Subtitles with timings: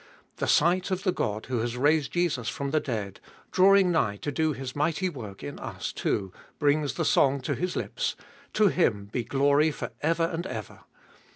[0.37, 3.19] The sight of the God who has raised Jesus from the dead,
[3.51, 7.75] drawing nigh to do His mighty work in us too, brings the song to His
[7.75, 8.15] lips:
[8.53, 10.79] To Him be glory for ever and ever!